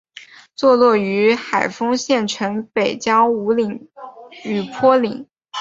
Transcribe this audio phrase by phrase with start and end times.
[0.55, 3.53] 坐落于海丰县城北郊五
[4.73, 5.27] 坡岭。